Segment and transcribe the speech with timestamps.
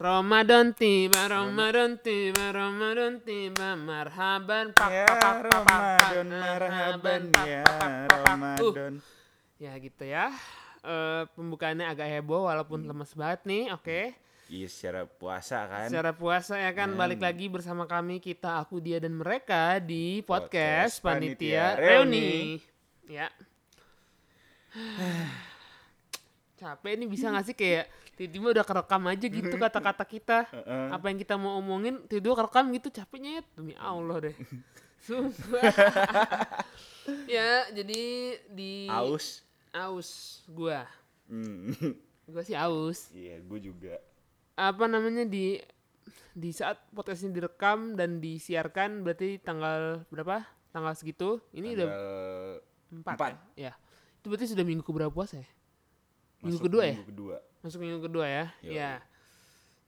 [0.00, 7.84] Ramadan tiba, Ramadan tiba, Ramadan tiba, marhaban pak Ya pak, Ramadan, pak, marhaban ya pak.
[7.84, 8.92] Uh, Ramadan.
[9.60, 10.32] ya gitu ya.
[10.80, 14.16] Eh, pembukaannya agak heboh walaupun lemes banget nih, oke.
[14.48, 15.92] Iya secara puasa kan.
[15.92, 20.96] Secara puasa ya kan balik lagi bersama kami kita aku dia dan mereka di podcast,
[20.96, 22.56] Podcast panitia, Panitia reuni.
[23.04, 23.28] Ya.
[26.60, 27.88] Capek nih bisa gak sih kayak
[28.20, 30.38] tiba-tiba udah kerekam aja gitu kata-kata kita.
[30.92, 34.36] Apa yang kita mau omongin tiba-tiba kerekam gitu capeknya ya demi Allah deh.
[35.08, 35.64] Sumpah.
[37.34, 38.00] ya, jadi
[38.52, 39.40] di Aus.
[39.72, 40.84] aus gua.
[41.24, 41.72] Hmm.
[42.28, 43.08] Gua sih aus.
[43.16, 43.96] Iya gue juga.
[44.60, 45.56] apa namanya di
[46.36, 50.44] di saat podcast ini direkam dan disiarkan berarti tanggal berapa?
[50.68, 51.40] Tanggal segitu.
[51.56, 52.12] Ini udah Tanggal
[52.92, 53.14] empat.
[53.16, 53.32] empat.
[53.56, 53.72] Ya?
[53.72, 53.72] ya.
[54.20, 55.48] Itu berarti sudah minggu keberapa puasa ya?
[56.40, 56.96] Minggu masuk kedua ya?
[57.04, 57.36] Kedua.
[57.60, 58.44] Masuk minggu kedua ya?
[58.64, 58.74] Yoi.
[58.76, 58.92] Ya.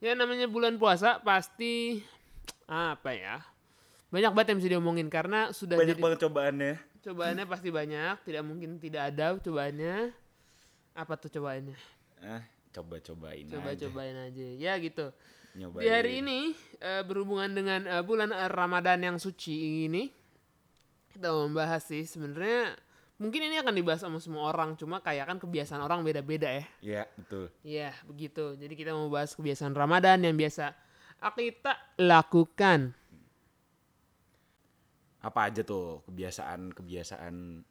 [0.03, 2.03] Ya namanya bulan puasa pasti
[2.69, 3.41] apa ya?
[4.12, 6.75] Banyak banget yang bisa diomongin karena sudah Banyak jadi banget cobaannya.
[7.03, 10.12] cobaannya pasti banyak, tidak mungkin tidak ada cobaannya.
[10.92, 11.78] Apa tuh cobaannya?
[12.20, 12.45] Ah,
[12.77, 13.56] coba-cobain aja.
[13.56, 14.47] Coba-cobain aja.
[14.61, 15.11] Ya gitu.
[15.56, 15.83] Nyobain.
[15.84, 20.12] Di hari ini eh, berhubungan dengan eh, bulan eh, Ramadan yang suci ini
[21.12, 22.73] kita mau membahas sih sebenarnya
[23.22, 26.66] mungkin ini akan dibahas sama semua orang cuma kayak kan kebiasaan orang beda-beda ya.
[26.82, 27.44] Iya betul.
[27.62, 28.58] Iya, begitu.
[28.58, 30.74] Jadi kita mau bahas kebiasaan Ramadan yang biasa
[31.22, 32.90] kita lakukan.
[35.22, 37.62] Apa aja tuh kebiasaan-kebiasaan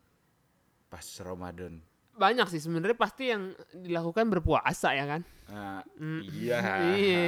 [0.88, 1.83] pas Ramadan?
[2.16, 5.22] Banyak sih sebenarnya pasti yang dilakukan berpuasa ya kan?
[5.52, 6.22] Ah, Mm.
[6.31, 6.59] iya.
[6.95, 7.27] Iya.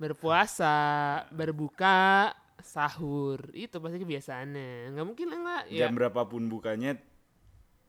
[0.00, 0.76] Berpuasa,
[1.28, 2.32] berbuka,
[2.64, 3.52] sahur.
[3.52, 4.96] Itu pasti kebiasaannya.
[4.96, 5.62] Nggak mungkin lah nggak.
[5.68, 6.96] Ya, Jam berapapun bukanya,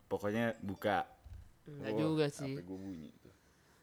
[0.08, 1.06] pokoknya buka.
[1.66, 2.54] Nggak Oh, juga sih.
[2.62, 3.34] Gue bunyi tuh.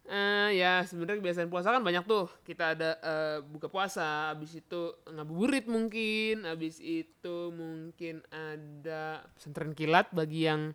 [0.03, 2.27] Eh ya sebenarnya kebiasaan puasa kan banyak tuh.
[2.43, 10.11] Kita ada eh, buka puasa, habis itu ngabuburit mungkin, habis itu mungkin ada pesantren kilat
[10.11, 10.75] bagi yang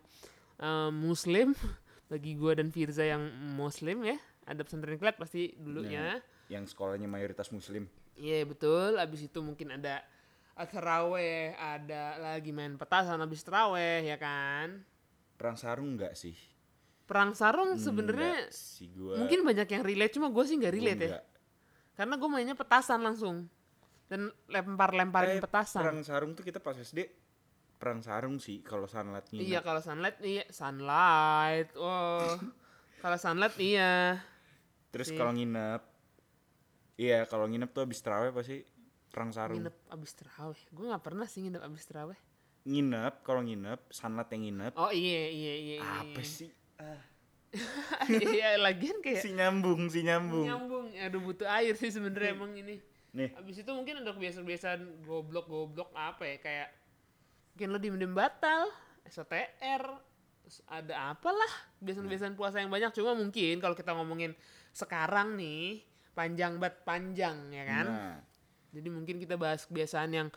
[0.60, 1.52] eh, muslim,
[2.12, 4.16] bagi gua dan Firza yang muslim ya.
[4.48, 6.20] Ada pesantren kilat pasti dulunya.
[6.48, 7.84] Yang sekolahnya mayoritas muslim.
[8.16, 10.00] Iya betul, habis itu mungkin ada
[10.66, 14.82] teraweh, ada lagi main petasan habis teraweh ya kan.
[15.38, 16.34] Perang sarung enggak sih?
[17.06, 19.16] Perang sarung sebenarnya Enggak sih gua.
[19.16, 21.08] mungkin banyak yang relate cuma gue sih nggak gua relate ya.
[21.14, 21.24] enggak.
[21.94, 23.36] Karena gue mainnya petasan langsung.
[24.08, 25.80] Dan lempar-lemparin Eh, petasan.
[25.80, 27.06] Perang sarung tuh kita pas SD
[27.78, 31.70] perang sarung sih kalau sunlight Iya kalau sunlight iya sunlight.
[31.78, 32.34] Oh.
[33.02, 34.18] kalau sunlight iya.
[34.90, 35.82] Terus kalau nginep
[36.98, 38.66] Iya, kalau nginep tuh habis terawih pasti
[39.08, 39.62] perang sarung.
[39.62, 40.58] Nginep abis terawih.
[40.68, 42.18] Gue nggak pernah sih nginep abis terawih.
[42.68, 44.72] Nginep, kalau nginep, sunlight yang nginep.
[44.76, 45.76] Oh iya iya iya.
[45.80, 46.28] iya, Apa iya.
[46.28, 46.50] sih?
[46.76, 47.00] Ah,
[48.12, 50.44] Iya lagian kayak si nyambung, si nyambung.
[50.44, 50.86] nyambung.
[50.92, 52.76] Aduh butuh air sih sebenarnya emang ini.
[53.16, 56.68] Nih, Abis itu mungkin ada kebiasaan-kebiasaan goblok-goblok apa ya kayak
[57.56, 58.68] mungkin lo diem-diem batal,
[59.08, 59.82] SOTR,
[60.68, 64.36] ada apalah kebiasaan-kebiasaan puasa yang banyak cuma mungkin kalau kita ngomongin
[64.70, 67.86] sekarang nih panjang banget panjang ya kan.
[67.88, 68.16] Nah,
[68.68, 70.28] Jadi mungkin kita bahas kebiasaan yang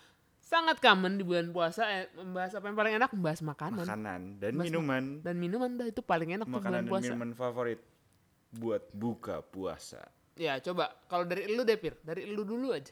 [0.51, 4.51] sangat common di bulan puasa eh, membahas apa yang paling enak membahas makanan makanan dan
[4.51, 5.03] Mas- minuman.
[5.23, 7.03] dan minuman dah itu paling enak tuh bulan Makanan dan puasa.
[7.07, 7.79] minuman favorit
[8.51, 10.03] buat buka puasa.
[10.35, 12.91] Ya coba kalau dari lu Depir, dari lu dulu aja.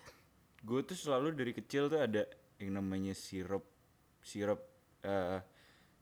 [0.60, 2.24] Gue tuh selalu dari kecil tuh ada
[2.56, 3.68] yang namanya sirup
[4.20, 4.60] sirup
[5.02, 5.40] eh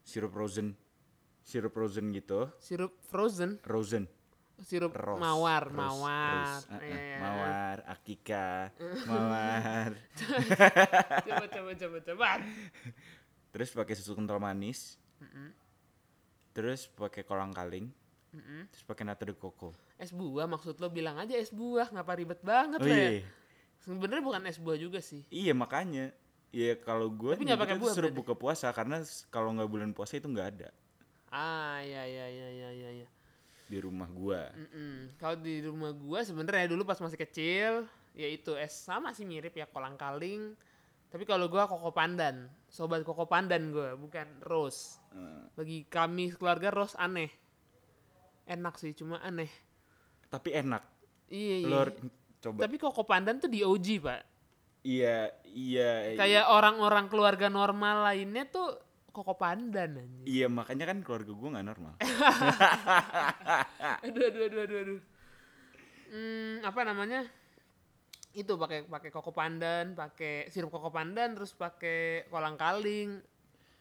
[0.01, 0.73] sirup frozen
[1.41, 4.05] sirup frozen gitu Sirup frozen, frozen
[4.59, 6.33] sirup Rose, mawar, rose, mawar.
[6.33, 6.65] rose.
[6.67, 7.17] Ah, Iya, iya.
[7.19, 8.49] mawar akika
[9.09, 9.91] mawar
[11.23, 12.29] coba coba coba coba.
[13.49, 14.97] terus pakai susu kental manis
[16.51, 17.89] terus pakai kolang kaling
[18.69, 22.37] terus pakai nata de coco Es buah maksud lo bilang aja es buah, ngapa ribet
[22.39, 23.09] banget oh lo ya?
[23.15, 23.25] iya
[23.77, 25.21] Sebenarnya bukan es buah juga sih.
[25.27, 26.13] iya makanya
[26.47, 30.15] Iya kalau gue Tapi nggak pakai buah suruh buka puasa karena kalau nggak bulan puasa
[30.15, 30.69] itu nggak ada
[31.27, 33.07] Ah ya ya ya ya ya ya.
[33.67, 34.95] Di rumah gue Mm-mm.
[35.15, 37.71] Kalau di rumah gua sebenarnya dulu pas masih kecil,
[38.11, 40.55] ya itu es sama sih mirip ya kolang kaling.
[41.07, 44.99] Tapi kalau gua koko pandan, sobat koko pandan gua, bukan rose.
[45.11, 47.31] Eh, Bagi kami keluarga rose aneh.
[48.45, 49.51] Enak sih, cuma aneh.
[50.27, 50.83] tapi enak
[51.27, 51.67] Iya iya.
[51.67, 51.87] Lor
[52.39, 54.21] coba Tapi koko pandan tuh di OG pak.
[54.81, 58.75] iya iya Kayak orang-orang keluarga normal lainnya tuh
[59.17, 60.25] koko pandan anjing.
[60.29, 61.93] iya makanya kan keluarga gue nggak normal.
[64.05, 64.99] Aduh aduh aduh aduh aduh.
[66.13, 67.25] Hmm, apa namanya?
[68.37, 73.17] Itu pakai pakai koko pandan pakai sirup koko pandan terus pakai kolang kaling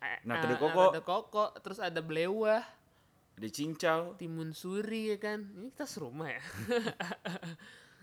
[0.00, 0.96] eh, Nata de eh, coco.
[0.96, 2.64] ada koko terus ada belewah
[3.36, 4.16] ada cincau.
[4.16, 5.44] Timun suri ya kan?
[5.44, 6.40] Ini kita serumah ya?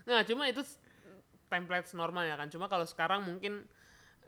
[0.04, 0.60] Nah, cuma itu
[1.48, 2.52] template normal ya kan.
[2.52, 3.64] Cuma kalau sekarang mungkin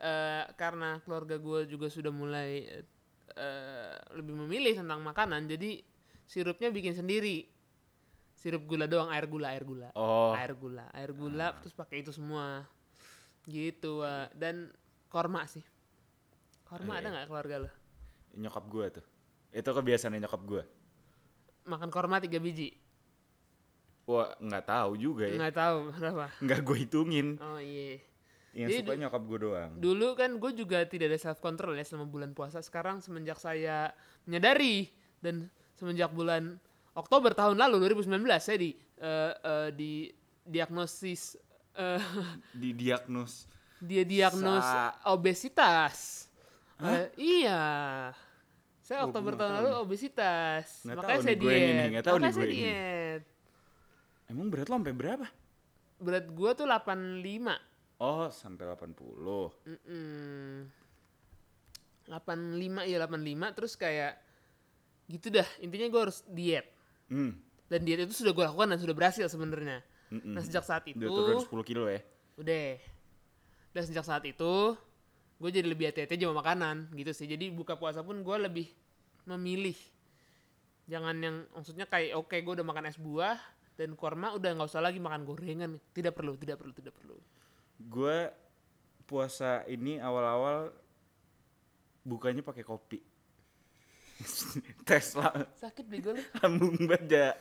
[0.01, 2.65] eh, karena keluarga gue juga sudah mulai
[3.37, 5.79] eh, lebih memilih tentang makanan, jadi
[6.25, 7.45] sirupnya bikin sendiri.
[8.33, 9.89] Sirup gula doang, air gula, air gula.
[9.93, 12.65] Oh, Air gula, air gula terus pakai itu semua.
[13.45, 14.35] Gitu, Wak.
[14.37, 14.69] dan
[15.07, 15.63] korma sih.
[16.61, 17.01] Korma Iya.
[17.01, 17.69] ada nggak keluarga lo?
[18.37, 19.05] nyokap gua tuh.
[19.49, 20.61] Itu kebiasaan nyokap gua.
[21.65, 22.69] Makan korma tiga biji?
[24.05, 25.35] Wah, nggak tahu juga ya.
[25.35, 26.25] Nggak tahu berapa.
[26.39, 27.27] Nggak gue hitungin.
[27.41, 27.97] Oh iya.
[28.51, 29.71] Yang Jadi suka nyokap gue doang.
[29.75, 32.57] Dulu kan gue juga tidak ada self control ya selama bulan puasa.
[32.59, 33.91] Sekarang semenjak saya
[34.23, 34.89] menyadari
[35.19, 36.57] dan semenjak bulan
[36.91, 39.91] Oktober tahun lalu 2019 saya di eh, eh, di
[40.41, 41.37] diagnosis
[41.73, 42.01] eh,
[42.55, 43.45] Didiagnos.
[43.77, 46.25] dia diagnos Sa- obesitas.
[46.77, 47.09] Eh,
[47.43, 47.61] iya.
[48.79, 50.65] Saya Oh, Oktober gua tahun tahu lalu obesitas.
[50.81, 51.51] Nggak Makanya saya diet.
[51.59, 52.65] ini, nggak tahu Makanya saya gue yang ini.
[52.65, 53.23] diet.
[54.27, 55.27] Emang berat lo sampai berapa?
[55.97, 57.53] Berat gue tuh 85.
[57.97, 58.93] Oh, sampai 80.
[59.65, 60.69] Mm-mm.
[62.05, 64.13] 85 ya 85 terus kayak
[65.07, 66.67] gitu dah intinya gue harus diet
[67.07, 67.39] Hmm.
[67.67, 70.35] dan diet itu sudah gue lakukan dan sudah berhasil sebenarnya Mm-mm.
[70.35, 72.03] nah sejak saat itu Udah turun 10 kilo ya.
[72.35, 72.75] udah
[73.71, 74.75] dan sejak saat itu
[75.37, 78.67] gue jadi lebih hati-hati aja sama makanan gitu sih jadi buka puasa pun gue lebih
[79.23, 79.75] memilih
[80.85, 83.39] jangan yang maksudnya kayak oke gue udah makan es buah
[83.75, 87.15] dan korma udah nggak usah lagi makan gorengan tidak perlu tidak perlu tidak perlu
[87.87, 88.27] Gue
[89.03, 90.75] puasa ini awal-awal
[92.03, 92.99] bukanya pakai kopi.
[94.87, 97.37] Tes lah, sakit bego lu lambung baja.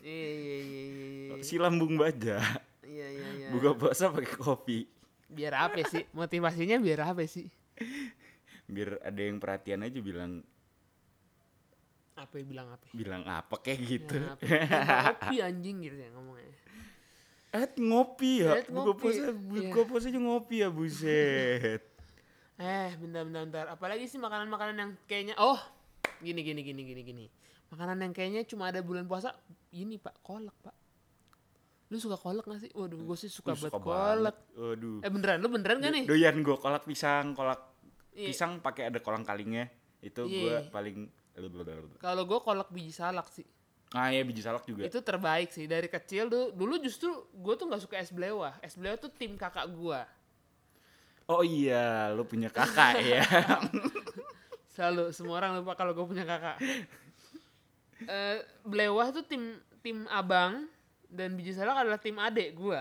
[0.00, 2.38] iya iya iya iya Si lambung baja.
[2.82, 4.78] iya iya iya Buka puasa pakai kopi.
[5.26, 7.48] biar apa sih motivasinya biar apa sih
[8.64, 10.44] Biar ada yang perhatian aja bilang
[12.14, 14.16] apa bilang apa bilang apa kayak gitu.
[14.20, 14.44] Ya, apa?
[15.18, 16.52] kopi anjing gitu ya ngomongnya
[17.52, 18.64] Eh ngopi ya.
[18.64, 19.00] Buka ngopi.
[19.02, 19.84] puasa buka Iya.
[19.84, 21.82] puasa aja ngopi ya buset.
[22.56, 25.58] eh bentar bentar bentar apalagi sih makanan makanan yang kayaknya oh
[26.20, 27.24] gini gini gini gini gini
[27.68, 29.34] makanan yang kayaknya cuma ada bulan puasa
[29.72, 30.70] ini pak kolak pak
[31.90, 34.36] lu suka kolak gak sih waduh gue sih suka banget kolak.
[34.54, 35.02] Waduh.
[35.02, 37.58] eh beneran lu beneran gak nih Doyan gue kolak pisang, kolak
[38.12, 38.30] Iya.
[38.30, 39.66] pisang pakai ada kolang kalingnya.
[39.98, 40.38] Itu Iya.
[40.38, 40.98] gue paling
[41.98, 43.48] kalau gue kolak biji salak sih
[43.92, 44.88] Ah ya biji salak juga.
[44.88, 45.68] itu terbaik sih.
[45.68, 49.36] Dari kecil dulu dulu justru gue tuh nggak suka es belewah es belewah tuh tim
[49.36, 50.00] kakak gue
[51.30, 53.22] Oh iya, lu punya kakak ya.
[54.74, 56.56] selalu semua orang lupa kalau gue punya kakak.
[58.02, 60.66] Eh belewah tuh tim tim abang
[61.06, 62.80] dan biji salak adalah tim adek gue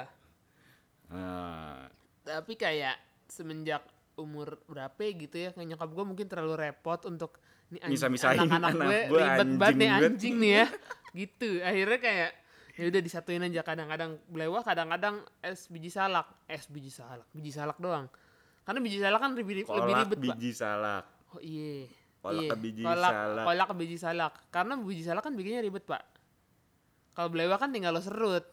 [1.11, 1.91] Ah,
[2.23, 2.95] tapi kayak
[3.27, 3.83] semenjak
[4.15, 7.35] umur berapa gitu ya kayak nyokap gue mungkin terlalu repot untuk
[7.71, 10.65] Misah-misahin anak-anak anak gue gua, ribet banget nih anjing anjing nih ya.
[11.11, 12.31] Gitu akhirnya kayak
[12.75, 13.61] ya udah disatuin aja.
[13.63, 16.27] Kadang-kadang belewah kadang-kadang es biji salak.
[16.51, 18.11] Es biji salak biji salak doang.
[18.67, 20.35] Karena biji salak kan lebih, lebih kolak ribet pak.
[20.35, 21.03] biji salak.
[21.31, 21.87] oh iya.
[22.21, 22.51] Kolak iya.
[22.53, 23.45] ke biji kolak, salak.
[23.47, 24.33] kolak ke biji salak.
[24.51, 26.03] Karena biji salak kan bikinnya ribet pak.
[27.15, 28.43] Kalau belewah kan tinggal lo serut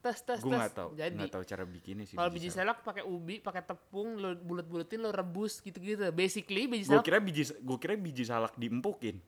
[0.00, 2.14] tes tes Gue nggak tahu, jadi nggak tahu cara bikinnya sih.
[2.14, 6.08] kalau biji salak pakai ubi, pakai tepung, lo bulet-buletin, lo rebus gitu-gitu.
[6.10, 7.04] Basically biji Gue salak.
[7.04, 9.20] kira biji, gue kira biji salak diempukin.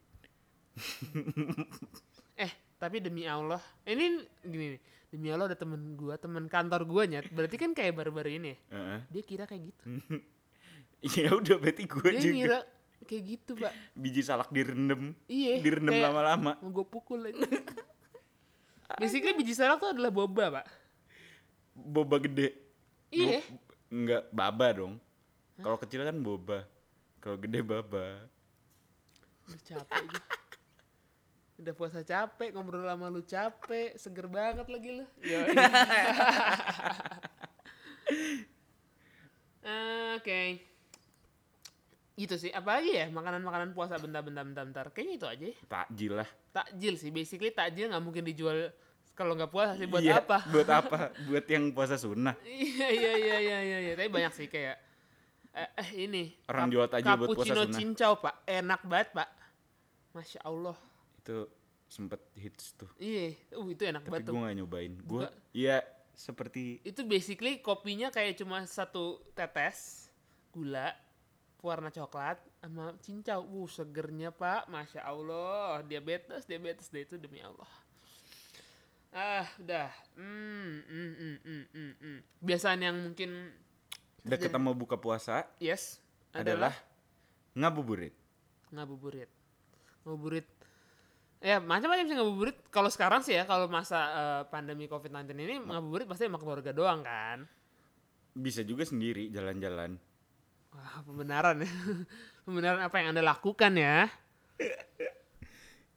[2.34, 4.80] Eh, tapi demi Allah, ini gini nih.
[5.06, 7.28] Demi Allah ada temen gua, temen kantor gua nyet.
[7.28, 8.56] Berarti kan kayak baru-baru ini.
[8.56, 8.56] ya.
[8.72, 8.98] Heeh.
[9.10, 9.84] Dia kira kayak gitu.
[11.02, 12.32] Iya udah berarti gue Dia juga.
[12.32, 12.58] ngira
[13.04, 13.72] kayak gitu, Pak.
[13.92, 15.60] Biji salak direndam, Iya.
[15.60, 16.56] direndam lama-lama.
[16.58, 17.36] Gue pukul aja.
[18.96, 20.66] Basically biji salak tuh adalah boba, Pak.
[21.72, 22.52] Boba gede.
[23.08, 23.40] Iya.
[23.44, 23.60] Bo-
[23.92, 24.94] Enggak baba dong.
[25.56, 26.64] Kalau kecil kan boba.
[27.20, 28.24] Kalau gede baba.
[29.46, 30.22] Udah capek gue.
[31.62, 35.04] Udah puasa capek, ngobrol sama lu capek, seger banget lagi lu.
[35.22, 35.40] Ya.
[40.18, 40.71] Oke.
[42.22, 42.50] Gitu sih.
[42.50, 44.84] Apa lagi ya makanan-makanan puasa bentar-bentar bentar-bentar.
[44.90, 45.44] Kayaknya itu aja.
[45.44, 45.54] ya.
[45.66, 46.28] Takjil lah.
[46.52, 47.10] Takjil sih.
[47.10, 48.70] Basically takjil nggak mungkin dijual
[49.12, 50.38] kalau nggak puasa sih buat Iya, apa?
[50.54, 50.98] Buat apa?
[51.24, 52.38] buat yang puasa sunnah.
[52.46, 53.78] Iya iya iya iya iya.
[53.82, 53.92] iya.
[53.92, 54.76] Tapi banyak sih kayak
[55.52, 57.74] eh, eh ini Orang jual takjil buat puasa sunnah.
[57.74, 59.28] cincau pak enak banget pak
[60.12, 60.76] masya allah
[61.18, 61.48] Itu
[61.86, 62.88] sempet hits tuh.
[62.96, 64.40] iya uh itu enak Tapi banget gue tuh.
[64.40, 64.92] gak nyobain.
[65.02, 70.08] Gue, iya seperti itu basically kopinya kayak cuma satu tetes
[70.50, 70.92] gula
[71.62, 77.70] warna coklat sama cincau uh segernya pak masya allah diabetes diabetes deh itu demi allah
[79.14, 82.18] ah udah hmm, hmm, hmm, hmm, hmm, hmm.
[82.42, 83.54] biasaan yang mungkin
[84.26, 86.02] deket sama buka puasa yes
[86.34, 86.74] adalah adalah
[87.54, 88.14] ngabuburit.
[88.74, 89.30] ngabuburit
[90.02, 90.46] ngabuburit
[91.42, 92.56] Ya macam-macam sih ngabuburit.
[92.70, 97.02] Kalau sekarang sih ya, kalau masa eh, pandemi COVID-19 ini ngabuburit pasti sama keluarga doang
[97.02, 97.50] kan.
[98.30, 99.98] Bisa juga sendiri jalan-jalan.
[100.72, 101.68] Wah, pembenaran ya.
[102.44, 104.08] pembenaran apa yang Anda lakukan ya.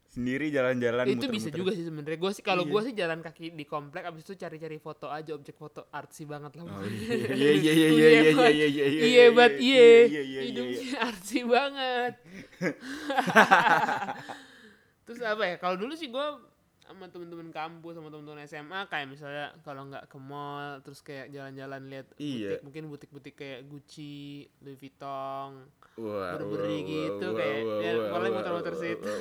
[0.06, 1.60] Sendiri jalan-jalan itu bisa muter-muter.
[1.60, 2.18] juga sih sebenarnya.
[2.18, 2.72] Gue sih kalau Iya.
[2.72, 6.56] gue sih jalan kaki di komplek abis itu cari-cari foto aja objek foto artsy banget
[6.56, 6.64] lah.
[6.64, 7.36] Oh, pokoknya.
[7.36, 9.60] iya iya iya iya iya iya Buat- iya iya iya Iya, buat iya.
[9.60, 10.42] iya iya iya iya.
[10.48, 12.14] Hidupnya artsy banget.
[15.04, 15.56] Terus apa ya?
[15.58, 16.28] Kalau dulu sih gue
[16.86, 21.82] sama temen-temen kampus sama temen-temen SMA kayak misalnya kalau nggak ke mall terus kayak jalan-jalan
[21.90, 22.58] lihat Iya.
[22.58, 25.66] butik mungkin butik-butik kayak Gucci, Louis Vuitton,
[25.98, 29.12] Wah, wah, gitu, wah, kayak, wah, ya, wah, paling muter-muter wah, situ.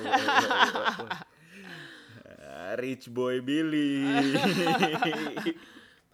[2.74, 4.02] Rich boy Billy.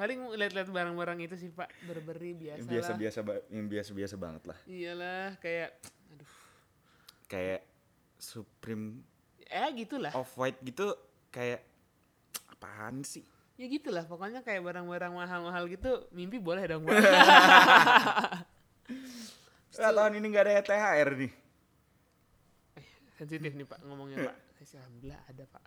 [0.00, 3.18] paling lihat-lihat barang-barang itu sih Pak berberi biasa biasa-biasa
[3.52, 4.56] yang biasa-biasa banget lah.
[4.64, 5.76] Iyalah kayak
[6.08, 6.32] aduh
[7.28, 7.60] Kayak
[8.16, 9.04] Supreme
[9.44, 10.08] ya gitulah.
[10.16, 10.96] off white gitu
[11.30, 11.62] kayak
[12.46, 13.24] apaan sih?
[13.54, 16.96] Ya gitulah pokoknya kayak barang-barang mahal-mahal gitu mimpi boleh dong Pak.
[19.78, 21.32] Ah, tahun ini nggak ada THR nih.
[22.74, 24.36] Eh, sensitif nih Pak ngomongnya Pak.
[24.60, 25.64] Saya alhamdulillah ada Pak.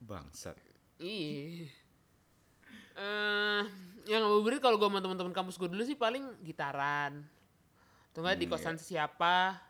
[0.00, 0.56] Bangsat.
[0.98, 1.68] Iya.
[2.96, 3.62] Eh,
[4.08, 7.20] yang ngabuburit kalau gue sama teman-teman kampus gue dulu sih paling gitaran.
[8.10, 9.60] Atau enggak di Hmm, kosan siapa,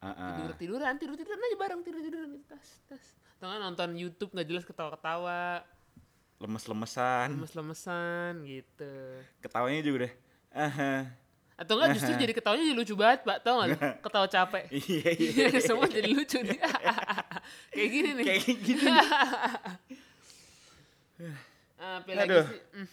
[0.00, 0.36] Ah, ah.
[0.40, 3.04] tidur tiduran, tidur tiduran aja bareng tidur tiduran tas tas.
[3.44, 5.60] Atau enggak nonton YouTube nggak jelas ketawa-ketawa,
[6.40, 7.36] Lemes-lemesan.
[7.36, 8.92] lemes-lemesan gitu.
[9.44, 10.12] Ketawanya juga deh.
[10.48, 11.12] Aha.
[11.52, 13.44] Atau enggak justru jadi ketawanya jadi lucu banget, Pak.
[13.44, 13.76] Tau enggak?
[13.76, 14.00] lu?
[14.00, 14.64] Ketawa capek.
[14.88, 15.46] Iya iya.
[15.60, 16.56] Semua jadi lucu nih.
[17.76, 18.24] Kayak gini nih.
[18.24, 18.86] Kayak gitu.
[21.76, 22.44] Apa lagi Aduh.
[22.48, 22.60] sih?
[22.72, 22.88] Hmm.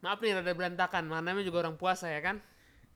[0.00, 2.40] Maaf nih rada berantakan, namanya juga orang puasa ya kan?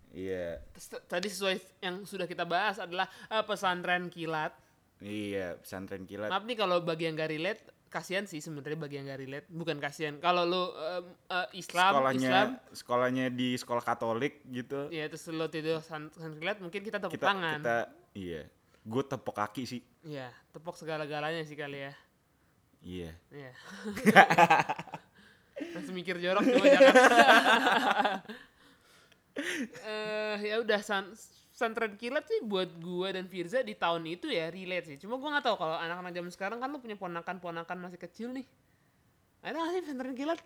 [0.09, 0.65] Iya.
[0.73, 4.57] T- Tadi sesuai yang sudah kita bahas adalah eh, pesantren kilat.
[5.01, 6.29] Iya, pesantren kilat.
[6.29, 9.47] Maaf nih kalau bagi yang gak relate, kasihan sih sebenarnya bagi yang gak relate.
[9.49, 10.21] Bukan kasihan.
[10.21, 14.93] Kalau lu em, eh, Islam, sekolahnya Islam, sekolahnya di sekolah Katolik gitu.
[14.93, 17.59] ya terus lu tidur pesantren kilat, mungkin kita tepuk kita tangan.
[17.65, 17.79] kita
[18.13, 18.43] iya.
[18.85, 19.81] Gue tepuk kaki sih.
[20.05, 21.93] Iya, tepuk segala-galanya sih kali ya.
[22.81, 23.13] Iya.
[23.33, 23.53] Iya.
[25.77, 26.95] Langsung mikir jorok cuma jangan.
[29.87, 31.09] Eh ya udah san
[31.61, 34.97] pesantren kilat sih buat gua dan Firza di tahun itu ya relate sih.
[34.97, 38.49] Cuma gua nggak tahu kalau anak-anak zaman sekarang kan lu punya ponakan-ponakan masih kecil nih.
[39.45, 40.41] Ada nggak sih pesantren kilat?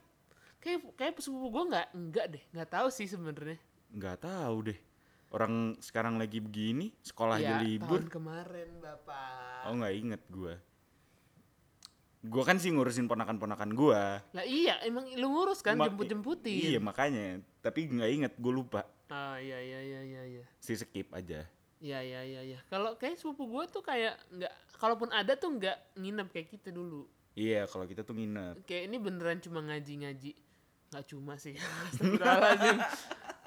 [0.59, 3.63] Kayak kayak sepupu gua nggak nggak deh, nggak tahu sih sebenarnya.
[3.95, 4.79] Nggak tahu deh.
[5.31, 8.03] Orang sekarang lagi begini, sekolah aja libur.
[8.03, 9.71] tahun kemarin bapak.
[9.71, 10.55] Oh nggak inget gue.
[12.25, 14.03] Gue kan sih ngurusin ponakan-ponakan gue.
[14.31, 16.75] Lah iya, emang lu ngurus kan jemput-jemputin.
[16.75, 17.43] Iya makanya.
[17.61, 18.87] Tapi nggak inget, gue lupa.
[19.13, 20.45] Ah iya iya iya iya iya.
[20.61, 21.45] Si skip aja.
[21.85, 22.59] Iya iya iya iya.
[22.73, 27.05] Kalau kayak sepupu gue tuh kayak nggak, kalaupun ada tuh nggak nginep kayak kita dulu.
[27.37, 28.65] Iya kalau kita tuh nginep.
[28.65, 30.33] Kayak ini beneran cuma ngaji-ngaji.
[30.95, 31.59] Nggak cuma sih.
[31.93, 32.79] Astagfirullahaladzim.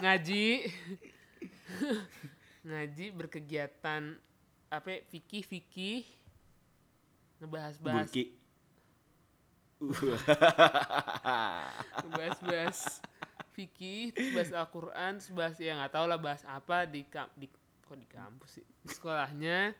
[0.03, 0.45] ngaji.
[2.67, 4.03] ngaji berkegiatan
[4.67, 6.03] apa fikih fikih
[7.39, 8.11] ngebahas-bahas.
[14.09, 17.47] terus bahas Al-Quran bahas ya nggak tahu lah bahas apa di, kam- di
[17.79, 19.71] kok di kampus sih di sekolahnya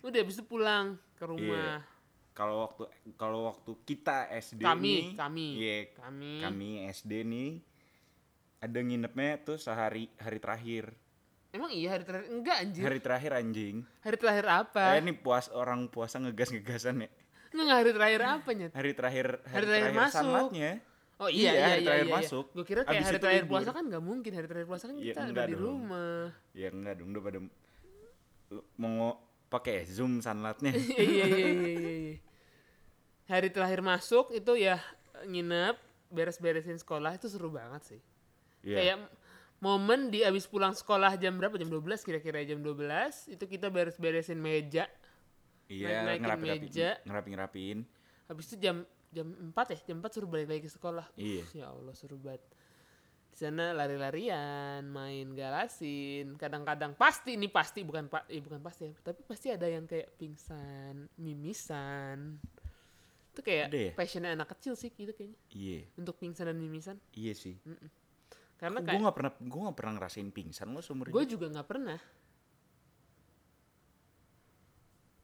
[0.00, 1.82] udah itu pulang ke rumah
[2.30, 2.84] Kalau waktu
[3.14, 5.48] kalau waktu kita SD Kami, nih, kami.
[5.56, 7.50] iya, kami, kami SD nih
[8.58, 10.92] ada nginepnya tuh sehari hari terakhir.
[11.48, 13.76] emang iya hari terakhir enggak anjir hari, Hari terakhir anjing.
[14.04, 17.10] terakhir apa Eh ini puas orang puasa ngegas-ngegasan ya.
[17.50, 20.12] enggak hari terakhir apa nyet Hari terakhir Hari terakhir masuk.
[20.14, 20.72] sanlatnya.
[21.18, 22.18] Oh iya Iya, iya hari iya, terakhir iya, iya.
[22.20, 22.44] masuk.
[22.50, 23.52] gue kira kayak Abis hari terakhir libur.
[23.54, 25.62] puasa kan nggak mungkin hari terakhir puasa kan Iya, kita udah enggak di dong.
[25.62, 27.38] rumah Ya enggak dong, udah pada
[28.76, 29.10] mau
[29.46, 30.72] pakai zoom sanlatnya.
[30.98, 32.16] iya iya iya iya iya,
[33.26, 34.78] hari terakhir masuk itu ya
[35.24, 35.76] nginep
[36.08, 38.00] beres-beresin sekolah itu seru banget sih
[38.62, 38.76] Iya.
[38.76, 38.96] kayak
[39.56, 42.76] momen di abis pulang sekolah jam berapa jam 12 kira-kira jam 12
[43.28, 44.86] itu kita beres-beresin meja
[45.66, 46.62] Iya, ngerapi-rapiin.
[46.62, 46.88] meja.
[47.02, 47.78] Ngerapin-ngerapiin.
[48.26, 51.06] habis itu jam jam 4 ya jam 4 suruh balik lagi ke sekolah.
[51.16, 51.44] Iya.
[51.54, 52.42] ya Allah seru banget.
[53.30, 56.40] Di sana lari-larian main galasin.
[56.40, 60.16] Kadang-kadang pasti ini pasti bukan pak eh, bukan pasti ya tapi pasti ada yang kayak
[60.16, 62.40] pingsan mimisan.
[63.36, 63.90] Itu kayak Ada ya?
[63.92, 65.36] passionnya anak kecil sih gitu kayaknya.
[65.52, 66.96] Iya, untuk pingsan dan mimisan.
[67.12, 67.56] Iya sih.
[68.56, 72.00] karena gue nggak pernah gue nggak pernah ngerasain pingsan lo seumur gue juga nggak pernah.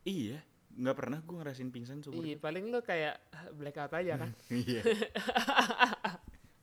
[0.02, 3.20] Iya, nggak pernah gue ngerasain pingsan seumur iya paling lu kayak
[3.52, 4.82] blackout aja kan Iya.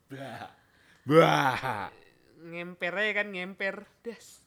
[0.09, 0.49] Bah.
[1.05, 1.89] Bah.
[2.39, 4.41] ngemper aja kan ngemper das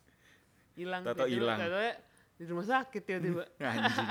[0.74, 1.60] hilang Tato hilang.
[2.34, 4.08] di rumah sakit tiba-tiba Anjing.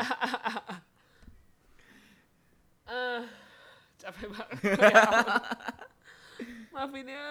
[2.85, 3.21] Eh,
[4.01, 4.59] capek banget.
[6.71, 7.25] Maafin ya.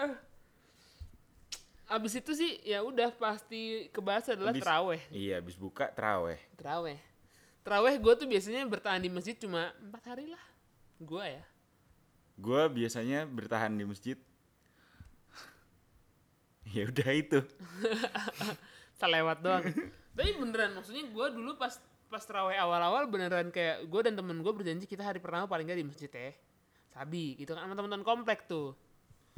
[1.86, 5.00] Abis itu sih ya udah pasti kebahas adalah Abis- teraweh.
[5.10, 6.38] Iya, habis buka teraweh.
[6.54, 6.98] Teraweh.
[7.60, 10.44] Teraweh gue tuh biasanya bertahan di masjid cuma empat hari lah.
[11.00, 11.44] Gue ya.
[12.40, 14.16] Gue biasanya bertahan di masjid.
[16.74, 17.40] ya udah itu.
[19.00, 19.64] selewat doang
[20.12, 21.72] tapi beneran maksudnya gue dulu pas
[22.12, 25.80] pas terawih awal-awal beneran kayak gue dan temen gue berjanji kita hari pertama paling gak
[25.80, 26.36] di masjid ya
[26.92, 28.76] sabi gitu kan sama teman-teman komplek tuh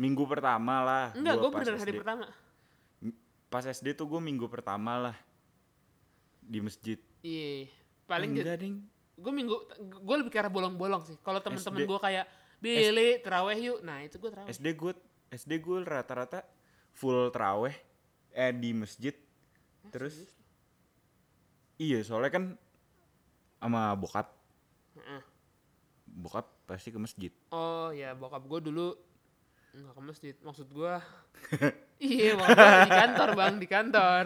[0.00, 1.06] Minggu pertama lah.
[1.14, 2.26] enggak gua gue pas beneran hari pertama
[3.52, 5.16] Pas SD tuh gue minggu pertama lah
[6.42, 6.96] di masjid.
[7.20, 7.68] iya
[8.12, 8.76] paling enggak ding.
[9.16, 9.56] gue minggu
[10.04, 12.26] gue lebih ke arah bolong-bolong sih kalau temen-temen gue kayak
[12.60, 14.92] Billy terawih yuk nah itu gue terawih SD gue
[15.32, 16.44] SD gue rata-rata
[16.92, 17.72] full teraweh
[18.32, 19.16] eh di masjid.
[19.88, 20.28] Terus
[21.80, 22.44] iya soalnya kan
[23.60, 24.28] sama bokap.
[26.12, 27.32] Bokap pasti ke masjid.
[27.52, 28.96] oh ya bokap gue dulu
[29.72, 30.94] nggak ke masjid maksud gue
[32.12, 34.24] iya bokap di kantor bang di kantor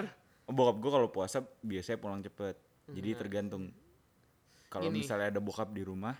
[0.50, 2.58] bokap gue kalau puasa biasanya pulang cepet.
[2.88, 3.70] Jadi tergantung.
[4.68, 6.14] Kalau misalnya ada bokap di rumah,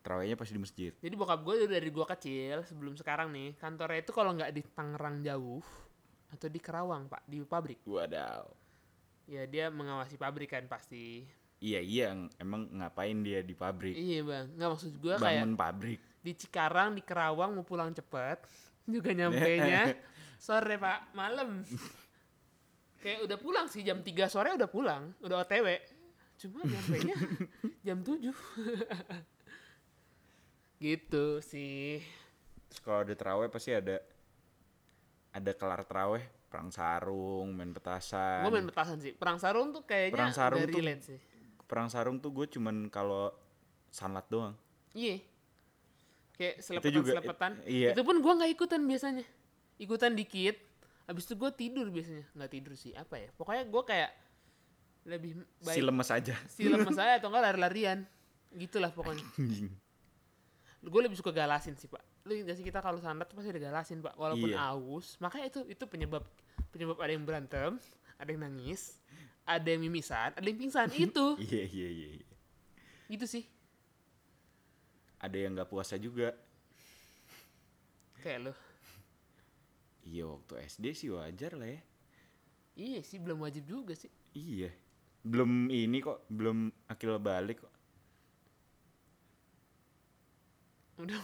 [0.00, 0.92] terawihnya pasti di masjid.
[0.94, 5.20] Jadi bokap gue dari gue kecil sebelum sekarang nih kantornya itu kalau nggak di Tangerang
[5.20, 5.60] jauh
[6.28, 8.44] atau di Kerawang pak di pabrik Wadaw.
[9.24, 11.24] ya dia mengawasi pabrik kan pasti
[11.58, 13.92] Iya iya ng- emang ngapain dia di pabrik?
[13.92, 16.00] iya bang nggak maksud gue kayak Bangun pabrik.
[16.18, 18.44] di Cikarang di Kerawang mau pulang cepet
[18.92, 19.92] juga nyampe nya
[20.38, 21.64] sore pak malam
[22.98, 25.66] kayak udah pulang sih jam 3 sore udah pulang udah otw
[26.36, 27.16] cuma nyampe nya
[27.86, 28.30] jam 7
[30.80, 32.02] gitu sih
[32.68, 33.96] Terus kalau ada terawih pasti ada
[35.30, 38.42] ada kelar terawih, perang sarung, main petasan.
[38.42, 41.18] gue main petasan sih perang sarung tuh kayaknya Perang sarung tuh- relate sih
[41.64, 43.28] Perang sarung tuh gue cuman kalau
[43.88, 44.56] sanlat doang.
[44.92, 45.20] Iya.
[46.32, 47.52] Kayak selepetan juga- selepetan.
[47.62, 47.92] iya.
[47.92, 49.24] Itu pun gua nggak ikutan biasanya.
[49.76, 50.56] Ikutan dikit.
[51.08, 52.28] Habis itu gua tidur biasanya.
[52.36, 53.28] Nggak tidur sih apa ya?
[53.34, 54.10] Pokoknya gua kayak
[55.08, 56.34] lebih baik Si lemes aja.
[56.46, 58.04] si lemes saya atau enggak lari-larian.
[58.52, 59.24] Gitulah pokoknya.
[60.78, 62.00] Gue lebih suka galasin sih pak.
[62.22, 64.14] Lu ingat sih kita kalau sandat tuh pasti ada galasin pak.
[64.14, 64.70] Walaupun Iya.
[64.70, 65.16] aus.
[65.18, 66.22] Makanya itu itu penyebab
[66.70, 67.70] penyebab ada yang berantem,
[68.14, 69.00] ada yang nangis,
[69.42, 70.86] ada yang mimisan, ada yang pingsan.
[71.08, 71.26] itu.
[71.40, 72.08] Iya iya iya.
[72.20, 72.28] iya.
[73.08, 73.44] Gitu sih.
[75.18, 76.30] Ada yang nggak puasa juga.
[78.20, 78.52] Kayak lo.
[80.08, 81.80] Iya waktu SD sih wajar lah ya.
[82.78, 84.08] Iya sih belum wajib juga sih.
[84.32, 84.72] Iya.
[85.20, 87.74] Belum ini kok, belum akil balik kok.
[90.98, 91.20] Udah.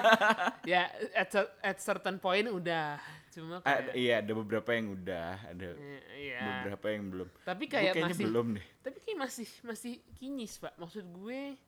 [0.70, 2.96] ya at, at certain point udah.
[3.34, 6.40] Cuma kayak iya ada beberapa yang udah, ada eh, iya.
[6.62, 7.28] beberapa yang belum.
[7.42, 8.66] Tapi kayak kayaknya masih belum deh.
[8.80, 10.78] tapi kayak masih masih kinyis, Pak.
[10.78, 11.58] Maksud gue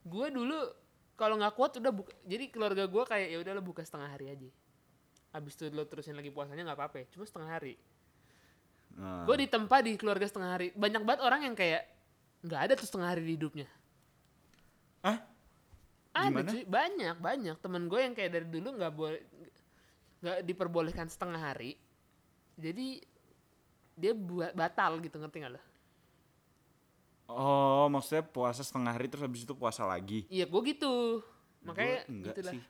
[0.00, 0.58] gue dulu
[1.14, 2.12] kalau nggak kuat udah buka.
[2.26, 4.50] Jadi keluarga gue kayak ya udah lo buka setengah hari aja.
[5.30, 7.06] Habis itu lo terusin lagi puasanya nggak apa-apa.
[7.12, 7.74] Cuma setengah hari.
[8.98, 10.68] Nah, Gue ditempa di keluarga setengah hari.
[10.74, 11.86] Banyak banget orang yang kayak
[12.42, 13.68] nggak ada tuh setengah hari di hidupnya.
[15.02, 15.18] ah,
[16.10, 19.20] Ada cuy, banyak banyak temen gue yang kayak dari dulu nggak boleh
[20.20, 21.78] nggak diperbolehkan setengah hari.
[22.58, 23.00] Jadi
[23.94, 25.62] dia buat batal gitu ngerti nggak lo?
[27.30, 30.26] oh maksudnya puasa setengah hari terus habis itu puasa lagi.
[30.26, 31.22] Iya gue gitu.
[31.62, 32.52] Makanya Gua enggak gitulah.
[32.58, 32.62] sih.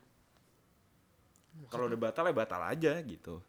[1.68, 3.44] Kalau udah batal ya batal aja gitu.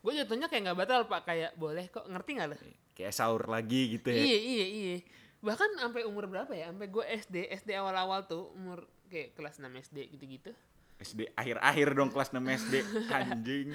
[0.00, 2.56] Gue jatuhnya kayak nggak batal pak kayak boleh kok ngerti nggak lo?
[2.96, 4.22] Kayak sahur lagi gitu ya.
[4.24, 4.96] Iya iya iya.
[5.44, 6.72] Bahkan sampai umur berapa ya?
[6.72, 10.52] Sampai gue SD SD awal-awal tuh umur kayak kelas 6 SD gitu-gitu.
[11.00, 12.74] SD akhir-akhir dong kelas 6 SD
[13.08, 13.68] anjing.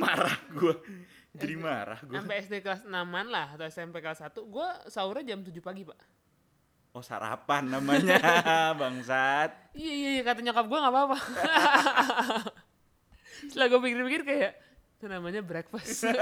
[0.00, 0.74] marah gua.
[1.34, 2.20] Jadi marah gua.
[2.20, 5.98] Sampai SD kelas 6-an lah atau SMP kelas 1 gue sahurnya jam 7 pagi pak.
[6.94, 8.22] Oh sarapan namanya
[8.80, 9.50] bangsat.
[9.74, 11.18] Iya iya iya kata nyokap gue nggak apa-apa.
[13.50, 14.52] Setelah gue pikir-pikir kayak
[15.02, 16.06] itu namanya breakfast.